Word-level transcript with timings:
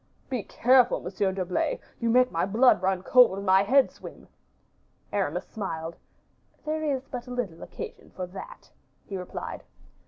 "Be 0.31 0.41
careful, 0.41 0.99
Monsieur 0.99 1.31
d'Herblay, 1.31 1.79
you 1.99 2.09
make 2.09 2.31
my 2.31 2.43
blood 2.43 2.81
run 2.81 3.03
cold, 3.03 3.37
and 3.37 3.45
my 3.45 3.61
head 3.61 3.91
swim." 3.91 4.27
Aramis 5.13 5.45
smiled. 5.45 5.95
"There 6.65 6.81
is 6.83 7.05
but 7.07 7.27
little 7.27 7.61
occasion 7.61 8.09
for 8.15 8.25
that," 8.25 8.71
he 9.05 9.15
replied. 9.15 9.61